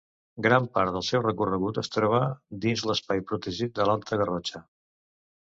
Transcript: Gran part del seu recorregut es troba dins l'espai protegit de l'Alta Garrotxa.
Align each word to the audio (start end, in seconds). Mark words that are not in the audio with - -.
Gran 0.45 0.63
part 0.77 0.93
del 0.95 1.03
seu 1.09 1.21
recorregut 1.25 1.77
es 1.83 1.93
troba 1.97 2.21
dins 2.65 2.87
l'espai 2.93 3.21
protegit 3.33 3.77
de 3.81 3.89
l'Alta 3.91 4.21
Garrotxa. 4.23 4.65